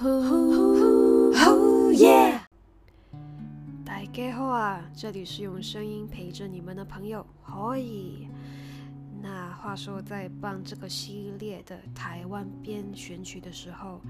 [0.00, 2.40] 呼耶！
[3.84, 8.28] 大家好啊，这里是用声音陪着你们的朋友，可以。
[9.20, 14.00] 那话说，在办这个系列的台湾编选曲的时候，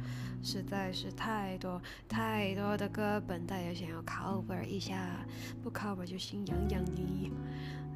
[0.43, 5.25] 实在是太多太多的歌，本大家想要 cover 一下，
[5.63, 7.33] 不 cover 就心痒痒的，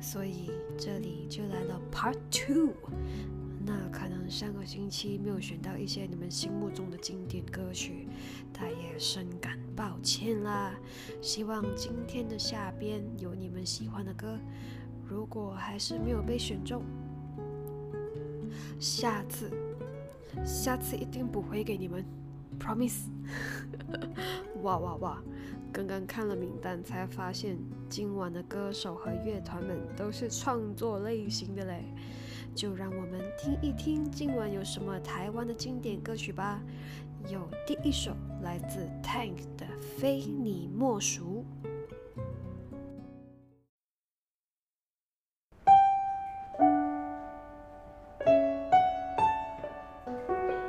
[0.00, 2.72] 所以这里就来了 Part Two。
[3.64, 8.08] 那可能上个星期没有选到一些你们心目中的经典歌曲，
[8.52, 10.74] 大也深感抱歉啦。
[11.20, 14.38] 希望今天的下边有你们喜欢的歌。
[15.08, 16.82] 如果还是没有被选中，
[18.80, 19.50] 下次，
[20.44, 22.04] 下次一定补回给你们
[22.58, 23.04] ，promise。
[24.62, 25.22] 哇哇哇！
[25.72, 27.56] 刚刚看了名单才发现，
[27.88, 31.84] 今晚的歌手和乐团们都是创作类型的嘞。
[32.54, 36.60] 就让我们听一听今晚有什么台湾的经典歌曲吧。
[37.28, 39.64] 有第一首来自 Tank 的
[39.98, 41.44] 《非你莫属》。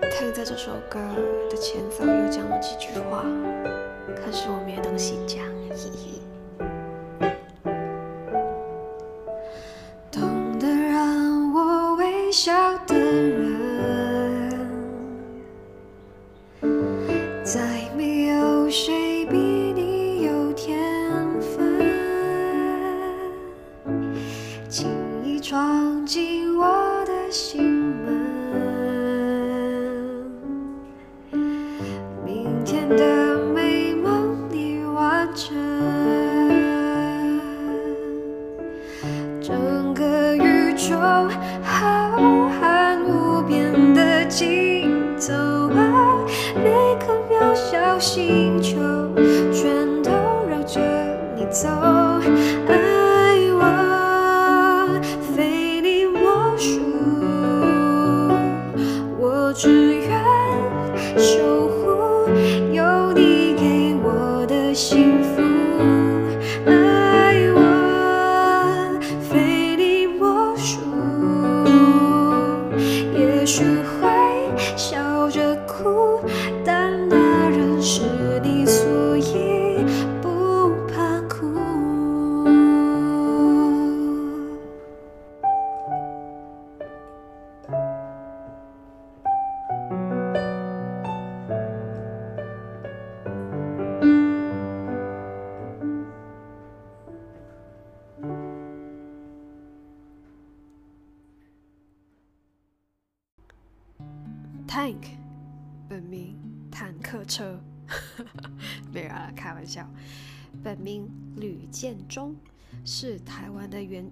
[0.02, 1.00] Tank 在这首歌
[1.50, 3.24] 的前奏又讲了几句话，
[4.16, 6.33] 可是我没有东西讲，嘿嘿。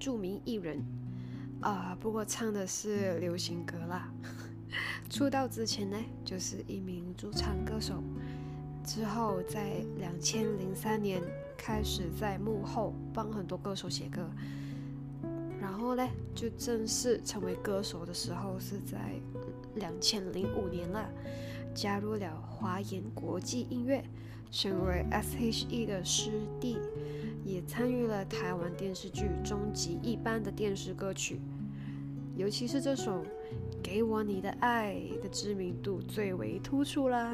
[0.02, 0.84] 著名艺人
[1.62, 4.12] 啊、不过唱的是流行歌啦。
[5.12, 8.02] 出道之前呢，就是一名驻唱歌手，
[8.84, 11.22] 之后在两千零三年
[11.56, 14.28] 开始在幕后帮很多歌手写歌，
[15.60, 19.22] 然后呢，就正式成为歌手的时候是在。
[19.76, 21.10] 两千零五年了，
[21.74, 24.04] 加入了华研国际音乐，
[24.52, 26.30] 成为 S.H.E 的师
[26.60, 26.78] 弟，
[27.46, 31.40] 也参与了台湾电视剧《终极一班》的电视歌曲，
[32.36, 33.24] 尤其是这首
[33.82, 37.34] 《给我你的爱》的知名度最为突出啦。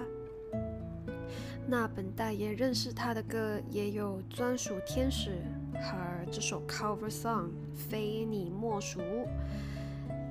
[1.68, 5.32] 那本大爷认识他的歌也有《专属天使》
[5.82, 7.46] 和这首 Cover Song
[7.76, 9.02] 《非你莫属》。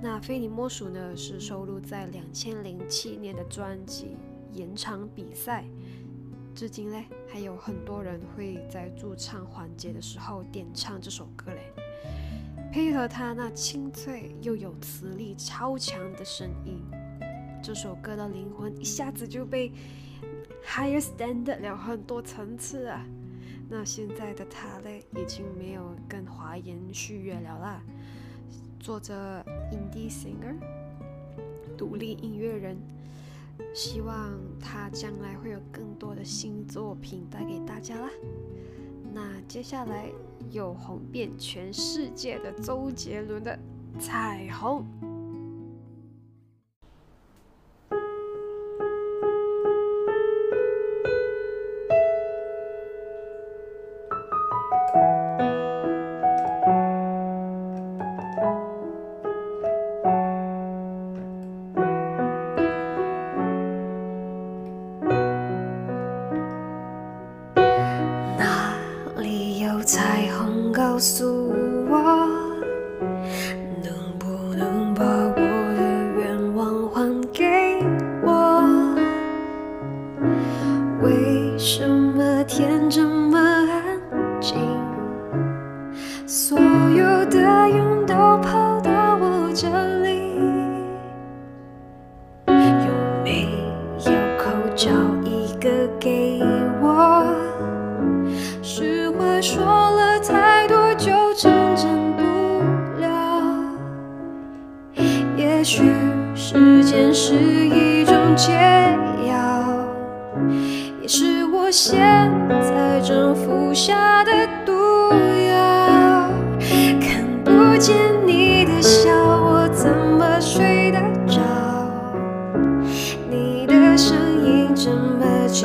[0.00, 4.16] 那《非你莫属》呢，是收录在两千零七年的专辑
[4.56, 5.64] 《延长比赛》，
[6.56, 11.70] 至今嘞，还有很多人会在驻唱环节的时候点唱这首歌嘞。
[12.72, 16.82] 配合他那清脆又有磁力超强的声音，
[17.62, 19.70] 这首歌的灵魂一下子就被
[20.64, 23.04] higher standard 了很多层次啊。
[23.68, 27.82] 那现在的他嘞，已经没有跟华研续约了啦。
[28.80, 30.56] 做着 indie singer，
[31.76, 32.78] 独立音乐人，
[33.74, 38.10] 希望他将来会有更多的新作品带给大家啦。
[39.12, 40.10] 那接下来
[40.50, 43.58] 有红遍全世界的周杰伦的
[44.00, 44.84] 《彩虹》。
[70.96, 71.35] 告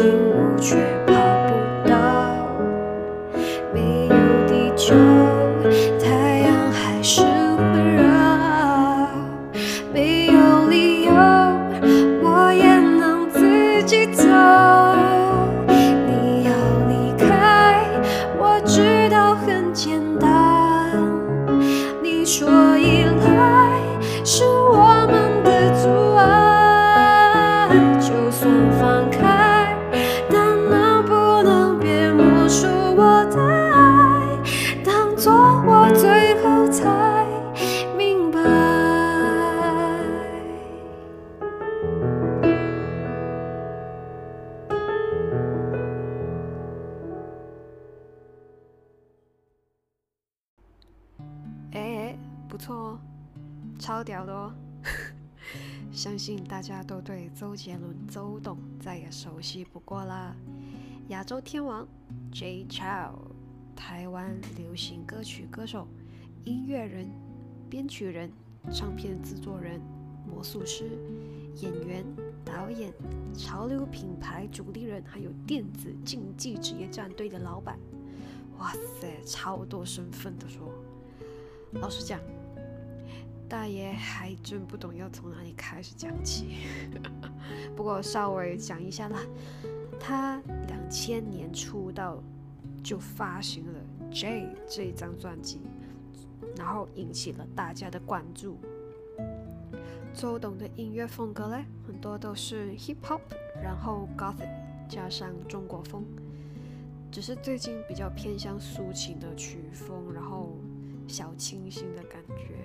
[0.03, 1.00] 么近，我
[52.61, 52.99] 错哦，
[53.79, 54.53] 超屌的哦！
[55.91, 60.35] 相信大家都对周杰伦、周董再也熟悉不过啦。
[61.07, 61.87] 亚洲天王
[62.31, 62.67] J.
[62.69, 63.13] Chou，
[63.75, 65.87] 台湾流行歌曲歌手、
[66.45, 67.09] 音乐人、
[67.67, 68.31] 编曲人、
[68.71, 69.81] 唱片制作人、
[70.29, 70.91] 魔术师、
[71.55, 72.05] 演员、
[72.45, 72.93] 导演、
[73.35, 77.79] 潮流品牌主理人，还有电子竞技职业战队的老板。
[78.59, 80.71] 哇塞，超多身份的说。
[81.73, 82.19] 老实讲，
[83.51, 86.59] 大爷还真不懂要从哪里开始讲起。
[87.75, 89.19] 不过稍微讲一下啦，
[89.99, 92.23] 他两千年出道
[92.81, 93.79] 就发行了
[94.15, 95.59] 《Jay》这张专辑，
[96.55, 98.57] 然后引起了大家的关注。
[100.13, 103.19] 周董的音乐风格嘞，很多都是 Hip Hop，
[103.61, 104.47] 然后 Gothic
[104.87, 106.05] 加上中国风，
[107.11, 110.55] 只是最近比较偏向抒情的曲风，然后。
[111.07, 112.60] 小清新的感觉。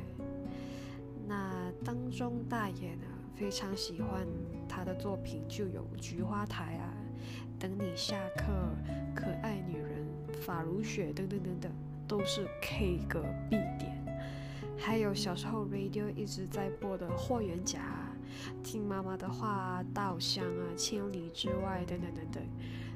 [2.18, 4.26] 那当中大爷呢，非常喜欢
[4.66, 6.94] 他的作品，就有《菊花台》啊，
[7.60, 8.44] 《等你下课》、
[9.14, 10.06] 《可爱女人》、
[10.40, 11.72] 《发如雪》等等等等，
[12.08, 13.94] 都是 K 歌必点。
[14.78, 17.80] 还有小时候 radio 一直在播的《霍元甲》、
[18.62, 22.42] 《听妈妈的话》、《稻香》啊，《千里之外》等等等等，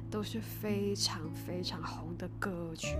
[0.09, 2.97] 都是非常非常红的歌曲。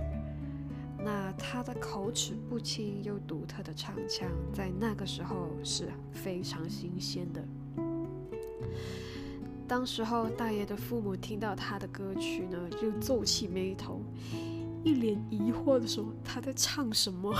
[1.04, 7.44] 那他的口齿不清又独特的唱腔，在那个时候是非常新鲜的。
[9.66, 14.02] 当时候大爷的父母听到他的歌曲呢，就皱起眉头，
[14.84, 17.34] 一脸疑惑的说：“他在唱什么？”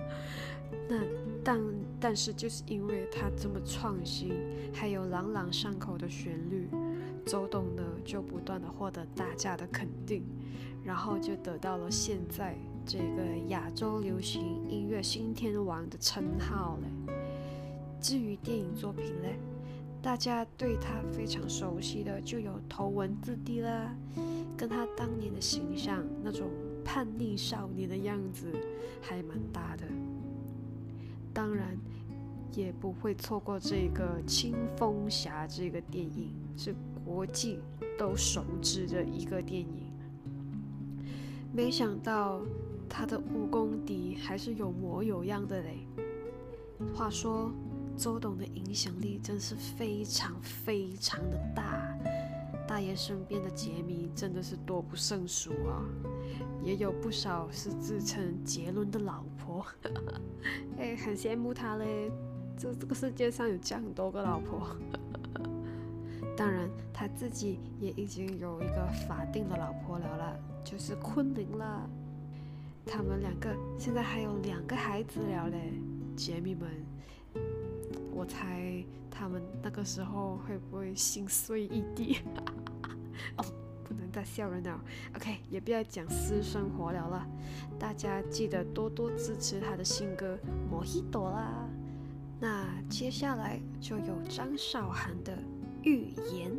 [0.88, 0.96] 那
[1.44, 1.60] 但
[2.00, 4.32] 但是就是因为他这么创新，
[4.72, 6.68] 还有朗朗上口的旋律，
[7.26, 10.22] 周董呢就不断的获得大家的肯定。
[10.82, 17.14] 然后就得到了现在这个亚洲流行音乐新天王的称号嘞。
[18.00, 19.38] 至于电影作品嘞，
[20.00, 23.94] 大家对他非常熟悉的就有《头文字 D》啦，
[24.56, 26.48] 跟他当年的形象那种
[26.82, 28.50] 叛逆少年的样子
[29.02, 29.84] 还蛮搭的。
[31.34, 31.76] 当然
[32.54, 36.74] 也不会错过这个《青蜂侠》这个电影，是
[37.10, 37.58] 国际
[37.98, 39.90] 都熟知的一个电影。
[41.52, 42.40] 没想到
[42.88, 45.88] 他的武功底还是有模有样的嘞。
[46.94, 47.50] 话说
[47.96, 51.92] 周董的影响力真是非常非常的大，
[52.68, 55.82] 大爷身边的杰迷真的是多不胜数啊，
[56.62, 59.66] 也有不少是自称杰伦的老婆，
[60.78, 62.08] 哎，很羡慕他嘞。
[62.56, 64.68] 这这个世界上有这样多个老婆，
[67.00, 70.36] 他自己也已经有一个法定的老婆了啦。
[70.62, 71.88] 就是昆凌了，
[72.84, 75.72] 他们两个现在还有两个孩子了嘞，
[76.14, 76.68] 姐妹们，
[78.12, 82.18] 我猜他们那个时候会不会心碎一地？
[83.38, 83.44] 哦，
[83.82, 84.78] 不能再笑人了。
[85.16, 87.26] OK，也不要讲私生活了了，
[87.78, 90.38] 大家记得多多支持他的新歌
[90.70, 91.66] 《Mojito》啦。
[92.38, 95.32] 那接下来就有张韶涵的
[95.82, 96.50] 《预言》。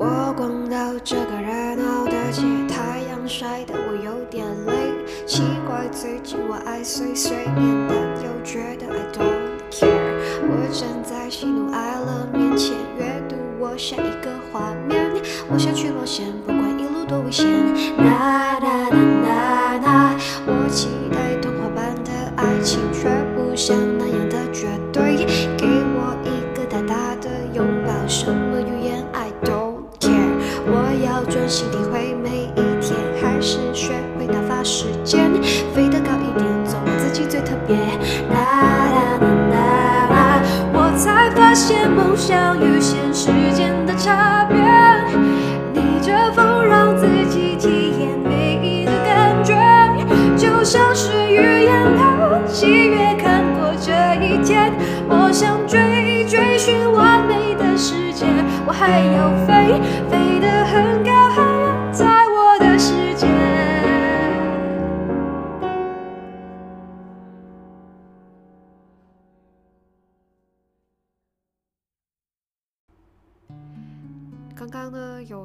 [0.00, 4.72] 我逛到这个热闹的街，太阳晒得我有点累。
[5.26, 9.90] 奇怪，最近我爱碎碎念，但又觉得 I don't care。
[10.46, 15.04] 我站在喜怒哀乐面前阅读我下一个画面。
[15.50, 17.44] 我想去冒险，不管一路多危险。
[17.96, 19.17] 哒哒哒
[41.98, 43.26] 梦想与现实
[43.56, 44.37] 间的差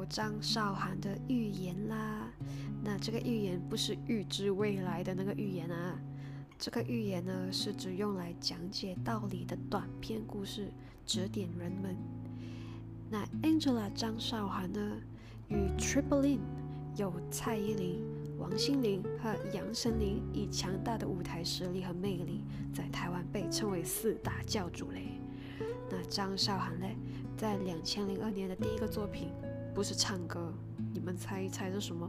[0.04, 2.28] 张韶涵的预言啦，
[2.82, 5.98] 那这个预言不是预知未来的那个预言啊，
[6.58, 10.72] 这个预言呢是指用来讲解道理的短篇故事，
[11.06, 11.96] 指点人们。
[13.10, 14.96] 那 Angela 张韶涵呢，
[15.48, 16.38] 与 Triple N
[16.96, 18.02] 有蔡依林、
[18.38, 25.20] 王心凌和杨丞琳以强大的舞台实力和魅力，在台湾被称为四大教主嘞。
[25.90, 26.96] 那张韶涵嘞？
[27.36, 29.28] 在两千零二年的第一个作品，
[29.74, 30.52] 不是唱歌，
[30.92, 32.08] 你们猜一猜是什么？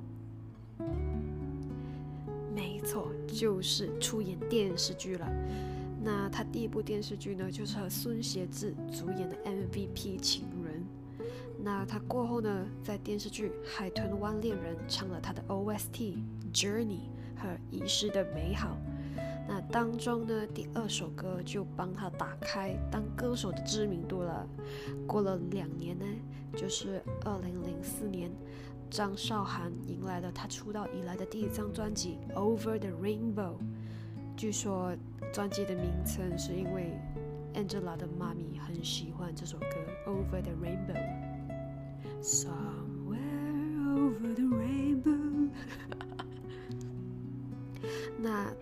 [2.53, 5.27] 没错，就是出演电视剧了。
[6.03, 10.83] 那他第一部电视剧呢，就是和孙协志主演的 MVP《情人》。
[11.63, 16.13] 那他过后呢，在电视剧《海豚湾恋人》唱了他的 OST
[16.53, 16.99] 《Journey》
[17.41, 18.77] 和《遗失的美好》。
[19.47, 24.47] 那当中呢，第二首歌就帮他打开当歌手的知名度了。
[25.05, 26.05] 过了两年呢，
[26.57, 28.31] 就是二零零四年，
[28.89, 33.35] 张韶涵迎来了他出道以来的第一张专辑《Over the Rainbow》。
[34.35, 34.95] 据说
[35.31, 36.99] 专辑的名称是因为
[37.53, 39.65] Angela 的妈咪很喜欢这首歌
[40.09, 40.97] 《Over the Rainbow》。
[42.21, 42.49] so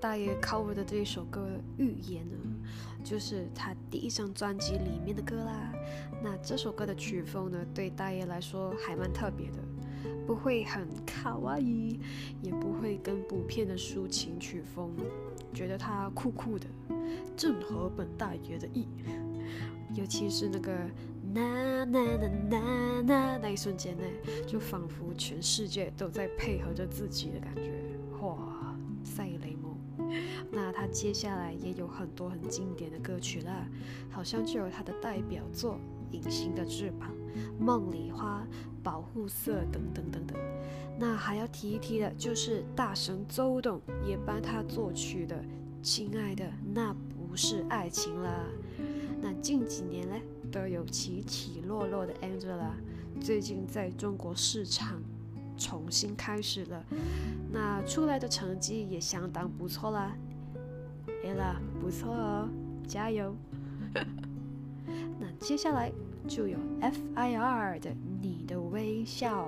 [0.03, 1.47] 大爷 cover 的这一首歌
[1.81, 2.35] 《预言》呢，
[3.05, 5.71] 就是他第一张专辑里面的歌啦。
[6.21, 9.59] 那这首歌的曲风呢，对大爷来说还蛮特别的，
[10.27, 12.01] 不会很卡哇伊，
[12.41, 14.91] 也不会跟普遍的抒情曲风，
[15.53, 16.67] 觉得它酷酷的，
[17.37, 18.85] 正合本大爷的意。
[19.95, 20.77] 尤其是那个
[21.33, 24.03] 那那那那那那一瞬间呢，
[24.45, 27.71] 就仿佛全世界都在配合着自己的感觉，
[28.19, 28.59] 哇！
[29.05, 29.55] 赛雷，
[30.51, 33.67] 那他接下来也有很多很经典的歌曲啦，
[34.09, 35.75] 好像就有他的代表作
[36.11, 37.11] 《隐形的翅膀》
[37.63, 38.45] 《梦里花》
[38.83, 40.37] 《保护色》等等等等。
[40.99, 45.35] 那还要提一提的就是大神周董也帮他作曲的
[45.81, 48.45] 《亲爱的，那不是爱情啦》。
[49.21, 50.15] 那近几年呢，
[50.51, 52.73] 都有起起落落的 Angela，
[53.19, 55.01] 最近在中国市场。
[55.57, 56.83] 重新开始了，
[57.51, 60.15] 那出来的成绩也相当不错啦。
[61.23, 62.49] Ella，不错哦，
[62.87, 63.33] 加油！
[65.19, 65.91] 那接下来
[66.27, 67.79] 就有 F.I.R.
[67.79, 67.89] 的
[68.21, 69.47] 《你的微笑》。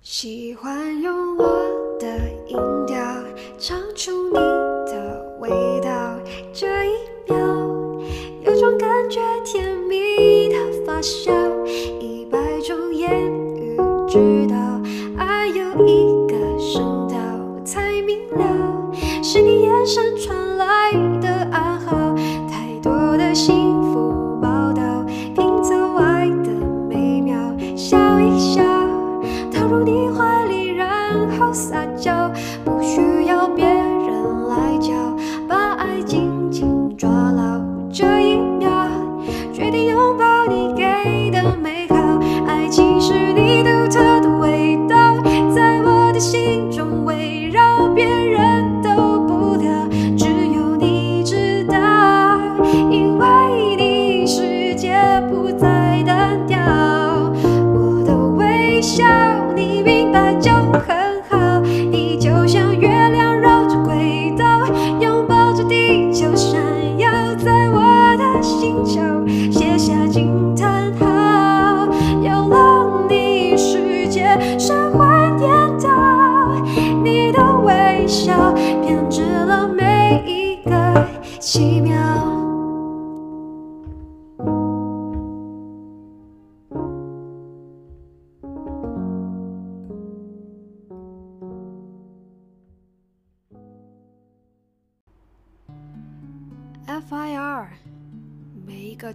[0.00, 1.44] 喜欢用我
[1.98, 2.56] 的音
[2.86, 2.96] 调
[3.58, 5.50] 唱出你的味
[5.82, 6.18] 道，
[6.54, 6.94] 这一
[7.28, 7.36] 秒
[8.44, 9.75] 有种感觉甜。
[10.96, 11.30] 发笑，
[12.00, 13.10] 一百种言
[13.54, 13.76] 语
[14.08, 14.56] 知道，
[15.18, 17.16] 爱有一个声道
[17.66, 18.90] 才明了，
[19.22, 22.14] 是你眼神传来的暗号，
[22.48, 23.65] 太多的幸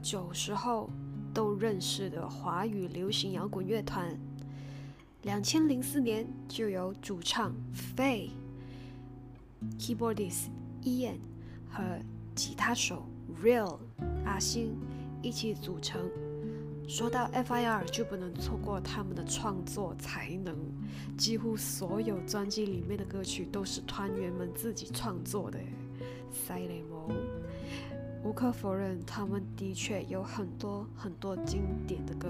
[0.02, 0.90] 九十后
[1.34, 4.18] 都认识的华语流行摇滚乐团。
[5.24, 7.54] 两千零四年就由主唱
[7.96, 8.32] Fay、
[9.78, 10.48] Keyboardist
[10.84, 11.20] Ian
[11.70, 11.84] 和
[12.34, 13.06] 吉他手
[13.44, 13.78] Real
[14.26, 14.76] 阿星
[15.22, 16.10] 一起组成。
[16.88, 20.58] 说到 FIR，就不能错过他们的创作才能。
[21.18, 25.60] 几乎所有专辑里面的歌曲都是团员们自己创作的，
[26.32, 27.14] 犀利冇？
[28.24, 32.30] 无可否认，他们的确有很多很多经典的歌，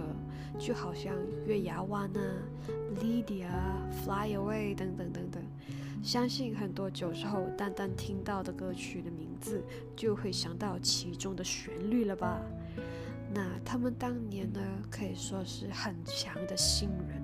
[0.58, 1.14] 就好像
[1.46, 2.24] 《月牙湾》啊，
[3.04, 3.26] 《Lydia》、
[4.04, 5.44] 《Fly Away》等等等等。
[6.02, 9.62] 相信很多九十后单单听到的歌曲的名字，
[9.96, 12.42] 就会想到其中的旋律了吧？
[13.34, 17.22] 那他们当年呢，可以说是很强的新人。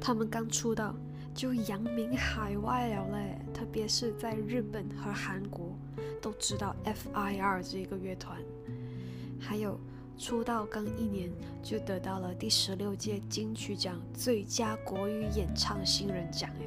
[0.00, 0.94] 他们刚出道
[1.38, 5.72] 就扬名海外了嘞，特别是在日本和韩国。
[6.20, 8.36] 都知道 FIR 这个乐团，
[9.38, 9.78] 还有
[10.18, 11.30] 出道刚一年
[11.62, 16.66] 就得到了第十六届金曲奖最佳国语演唱新人奖，哎，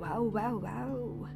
[0.00, 1.26] 哇哦哇哦哇哦！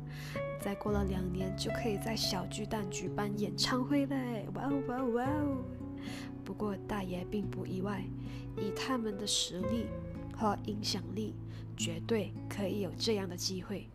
[0.61, 5.57] 再过了两年就可以在小巨蛋举办演唱会嘞，哇哦哇哦哇哦！
[6.45, 8.05] 不过大爷并不意外，
[8.59, 9.87] 以他们的实力
[10.39, 11.35] 和影响力，
[11.77, 13.89] 绝对可以有这样的机会。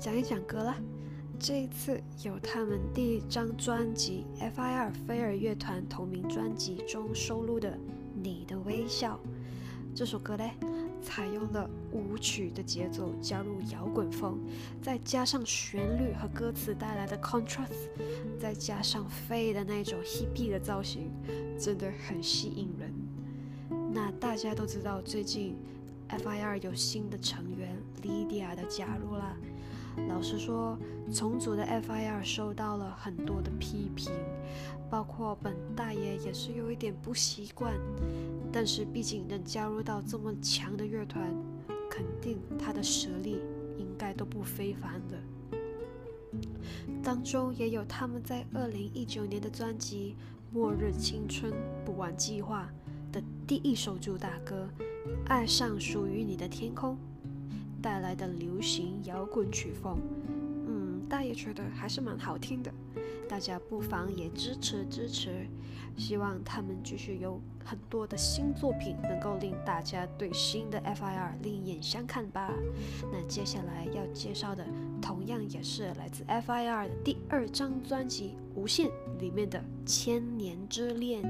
[0.00, 0.76] 讲一讲歌啦。
[1.36, 7.72] 这一次有他们第一张专辑《FIR 飞儿乐团》同名专辑中收录的
[8.22, 9.20] 《你的微笑》
[9.94, 10.52] 这首歌嘞，
[11.02, 14.38] 采用了舞曲的节奏，加入摇滚风，
[14.80, 17.90] 再加上旋律和歌词带来的 contrast，
[18.38, 21.10] 再加上飞的那种 hippie 的造型，
[21.58, 22.93] 真的很吸引人。
[23.94, 25.54] 那大家都知道，最近
[26.08, 29.36] FIR 有新的成员 Lydia 的加入了。
[30.08, 30.76] 老实说，
[31.12, 34.10] 重组的 FIR 受到了很多的批评，
[34.90, 37.72] 包括本大爷也是有一点不习惯。
[38.52, 41.32] 但是毕竟能加入到这么强的乐团，
[41.88, 43.38] 肯定他的实力
[43.78, 45.16] 应该都不非凡的。
[47.00, 50.16] 当中也有他们在二零一九年的专辑
[50.52, 51.52] 《末日青春
[51.84, 52.68] 不玩计划》
[53.46, 54.66] 第一首主打歌
[55.26, 56.94] 《爱上属于你的天空》。
[57.82, 59.98] 带来的流行摇滚曲风，
[60.66, 62.72] 嗯，大爷觉得还是蛮好听的，
[63.28, 65.46] 大家不妨也支持支持，
[65.94, 72.50] 希望他们继续有很多的新作品，能够令大家对新的 FIR 另眼相看吧。
[73.12, 74.66] 那接下来要介绍的，
[75.02, 78.88] 同样也是来自 FIR 的第二张专辑《无限》
[79.20, 81.22] 里面的《千年之恋》。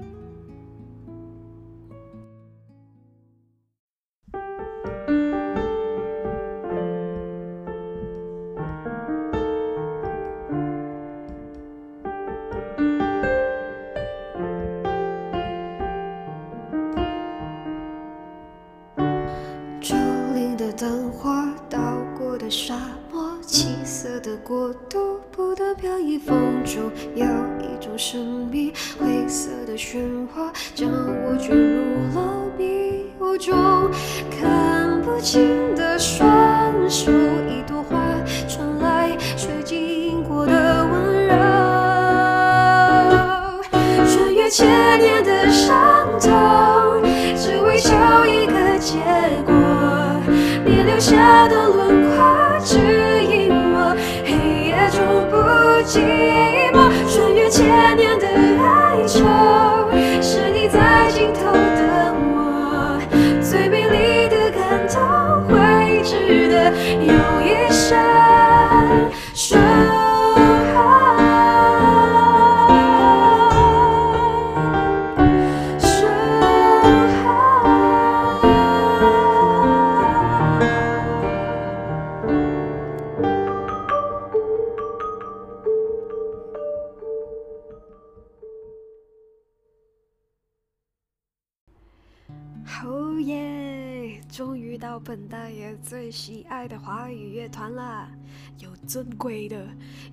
[96.04, 98.10] 最喜爱的华语乐团啦，
[98.58, 99.66] 有尊贵的，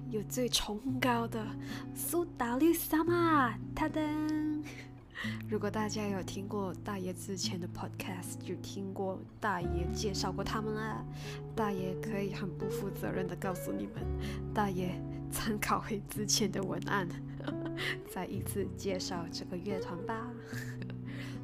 [0.09, 1.45] 有最崇高的
[1.93, 4.01] 苏打绿萨玛，他的。
[5.49, 11.03] 如果大家有听过大爷之前的 podcast，就听过大爷介绍过他们啦。
[11.53, 13.95] 大爷可以很不负责任的告诉你们，
[14.53, 14.97] 大爷
[15.29, 17.05] 参考回之前的文案，
[18.09, 20.25] 再一次介绍这个乐团吧。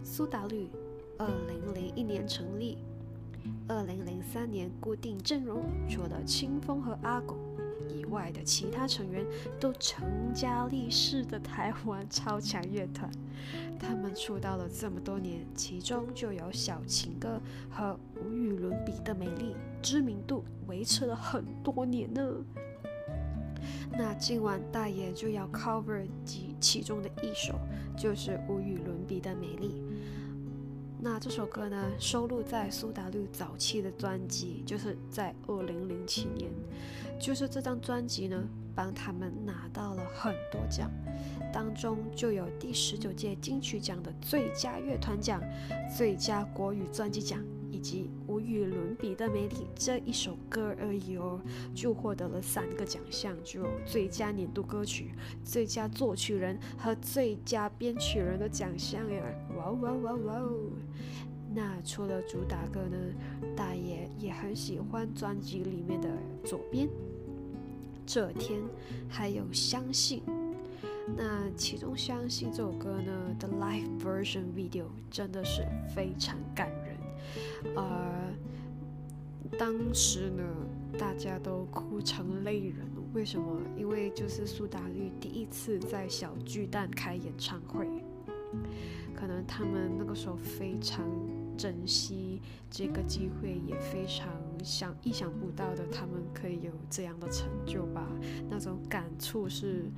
[0.06, 0.70] 苏打绿。
[1.20, 2.78] 二零零一年成立，
[3.68, 7.36] 二零零三年固定阵容，除了青峰和阿狗，
[7.90, 9.26] 以外的其他成员
[9.60, 13.10] 都成家立室的台湾超强乐团。
[13.80, 22.22] 他们出道了这么多年，其中就有小情歌和无与伦比的美丽，知名度维持了很多年呢。
[23.92, 27.56] 那今晚大爷就要 cover 其其中的一首，
[27.98, 29.82] 就是无与伦比的美丽。
[31.10, 36.52] 那这首歌呢，收录在苏打绿早期的专辑，就是在二零零七年，
[37.17, 38.43] 就是这张专辑呢，
[38.76, 40.91] 帮他们拿到了很多奖，
[41.54, 45.41] 当中就有第十九届金曲奖的最佳乐团奖、
[45.96, 47.41] 最佳国语专辑奖。
[47.70, 48.10] 以及
[48.48, 51.40] 与伦比的美丽这一首歌而已哦，
[51.76, 55.12] 就获得了三个奖项，就有最佳年度歌曲、
[55.44, 59.22] 最佳作曲人和最佳编曲人的奖项呀！
[59.58, 60.42] 哇哇哇哇！
[61.54, 62.98] 那除了主打歌呢，
[63.56, 66.08] 大爷也很喜欢专辑里面的
[66.46, 66.88] 左边
[68.06, 68.62] 这天，
[69.10, 70.24] 还有相信。
[71.18, 76.87] 那其中相信这首歌呢的 live version video 真的是非常感人。
[77.75, 78.34] 呃，
[79.58, 80.43] 当时呢，
[80.97, 82.86] 大家都哭成泪人。
[83.13, 83.60] 为什么？
[83.75, 87.88] 因为就是苏打绿第一次在小巨蛋开演唱会，
[89.15, 91.03] 可能他们那个时候非常
[91.58, 94.27] 珍惜这个机会，也非常
[94.63, 98.06] 想意想不到的，他们可以有这样的成就吧。
[98.49, 99.89] 那种感触是，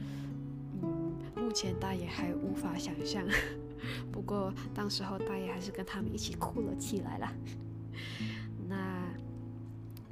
[0.82, 3.25] 嗯，目前大爷还无法想象。
[4.12, 7.34] 不过，当时候大爷还是跟他们一起哭了起来了。
[8.68, 9.08] 那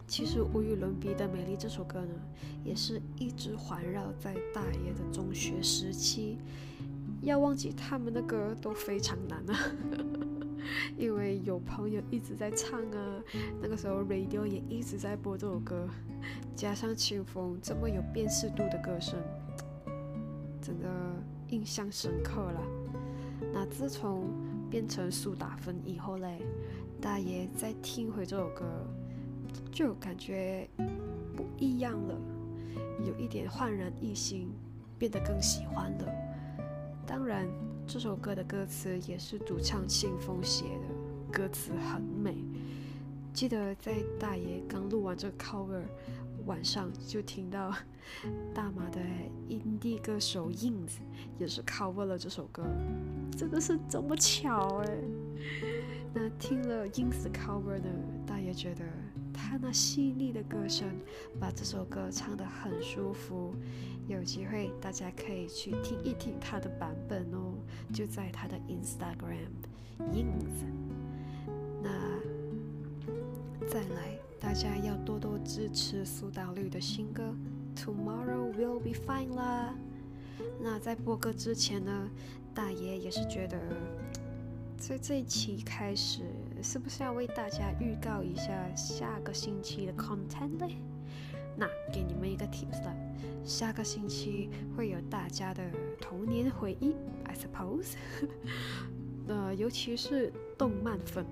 [0.08, 2.14] 其实无与伦比的美丽这首歌呢，
[2.64, 6.38] 也是一直环绕在大爷的中学时期。
[7.22, 9.60] 要忘记他们的歌都非常难啊，
[10.96, 13.24] 因为有朋友一直在唱啊，
[13.62, 15.90] 那个时候 radio 也一直在播这首歌，
[16.56, 19.20] 加上清风这么有辨识度的歌声，
[20.62, 20.88] 真的
[21.50, 22.62] 印象深刻了。
[23.54, 24.30] 那自从
[24.70, 26.42] 变成苏打粉以后嘞，
[27.02, 28.66] 大爷再听回这首歌，
[29.72, 30.70] 就感觉
[31.36, 32.16] 不一样了，
[33.06, 34.50] 有一点焕然一新，
[34.98, 36.06] 变得更喜欢了。
[37.06, 37.48] 当然，
[37.86, 42.36] 这首歌的歌词也是主唱庆丰写的，歌词很美。
[43.34, 45.84] 记得在大爷刚录完这个 cover。
[46.46, 47.74] 晚上就听到
[48.54, 49.02] 大马的
[49.50, 51.00] indie 歌手 Yings
[51.38, 52.64] 也是 cover 了这首歌，
[53.36, 54.98] 真的是这么巧哎！
[56.14, 57.90] 那听了 Ins cover 呢，
[58.26, 58.86] 大爷觉得
[59.34, 60.88] 他那细腻的歌声
[61.40, 63.54] 把这首歌唱得很舒服。
[64.08, 67.54] 有机会大家可以去听一听他的版本哦，
[67.94, 69.50] 就在他的 Instagram
[70.14, 70.66] Ins。
[71.84, 71.90] 那
[73.68, 74.18] 再来。
[74.40, 77.36] 大家要多多支持苏打绿的新歌
[77.84, 79.74] 《Tomorrow Will Be Fine》啦。
[80.60, 82.10] 那在播歌之前呢，
[82.54, 83.58] 大爷也是觉得，
[84.78, 86.22] 在这一期开始，
[86.62, 90.68] 是不是要为大家预告一下下个星期的 content 呢？
[91.56, 92.96] 那给你们一个 tips 了，
[93.44, 95.64] 下个星期会有大家的
[96.00, 97.94] 童年回忆，I suppose。
[99.28, 101.26] 呃，尤其是动漫粉。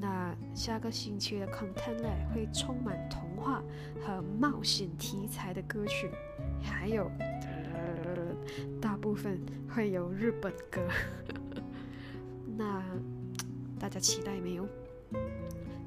[0.00, 3.62] 那下个星期的 content 呢，会充满童画
[4.00, 6.08] 和冒险题材的歌曲，
[6.62, 7.10] 还有、
[8.80, 10.80] 大部分会有日本歌。
[12.56, 12.82] 那
[13.78, 14.66] 大家期待没有？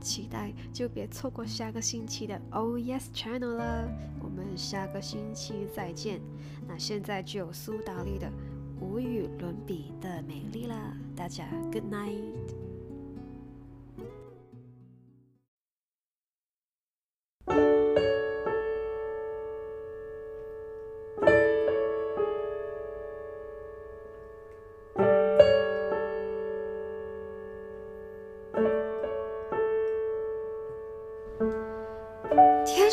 [0.01, 3.89] 期待就别错过下个星期的 Oh Yes Channel 了。
[4.21, 6.21] 我们下个星期再见。
[6.67, 8.31] 那现在就有苏打绿的
[8.79, 12.64] 无与伦比的美丽啦，大家 Good night。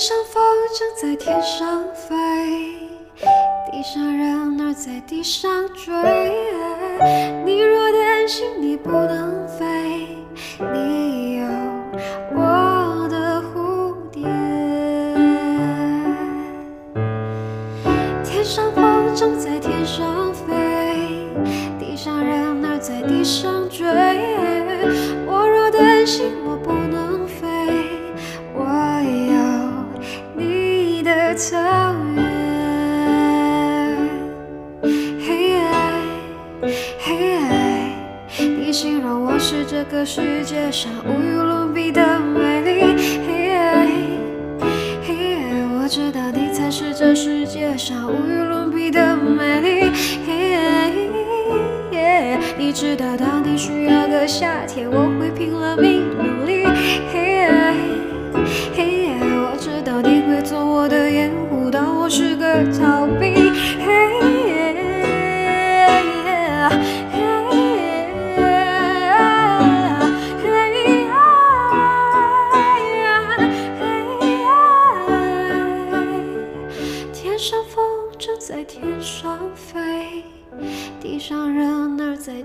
[0.02, 0.42] 上风
[0.74, 2.10] 筝在天上飞，
[3.70, 5.94] 地上人儿在地上追。
[7.44, 10.11] 你若担心你不能飞，
[39.72, 41.41] 这个世界上无与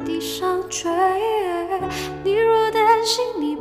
[0.05, 0.89] 地上追
[2.23, 3.55] 你若担心你